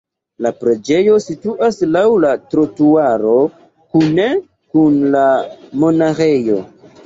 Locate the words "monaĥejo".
5.85-6.63